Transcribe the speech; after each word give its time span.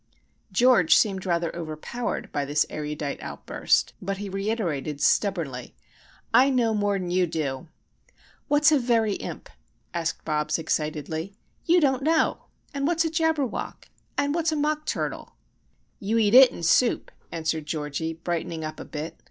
George 0.51 0.95
seemed 0.95 1.27
rather 1.27 1.55
overpowered 1.55 2.31
by 2.31 2.43
this 2.43 2.65
erudite 2.71 3.21
outburst; 3.21 3.93
but 4.01 4.17
he 4.17 4.29
reiterated 4.29 4.99
stubbornly:—"I 4.99 6.49
know 6.49 6.73
more'n 6.73 7.11
you 7.11 7.27
do!" 7.27 7.67
"What's 8.47 8.71
a 8.71 8.79
Very 8.79 9.13
Imp?" 9.13 9.47
asked 9.93 10.25
Bobs, 10.25 10.57
excitedly. 10.57 11.35
"You 11.65 11.79
don't 11.79 12.01
know! 12.01 12.45
And 12.73 12.87
what's 12.87 13.05
a 13.05 13.11
Jabberwock? 13.11 13.89
and 14.17 14.33
what's 14.33 14.51
a 14.51 14.55
Mockturtle?" 14.55 15.33
"You 15.99 16.17
eat 16.17 16.33
it 16.33 16.49
in 16.49 16.63
soup," 16.63 17.11
answered 17.31 17.67
Georgie, 17.67 18.13
brightening 18.13 18.65
up 18.65 18.79
a 18.79 18.85
bit. 18.85 19.19